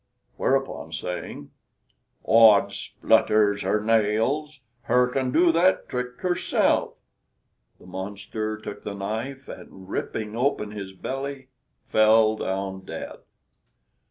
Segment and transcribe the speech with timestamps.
[0.35, 1.51] Whereupon, saying,
[2.25, 6.95] "Odds splutters her nails, her can do that trick herself,"
[7.79, 11.49] the monster took the knife, and ripping open his belly,
[11.91, 13.17] fell down dead.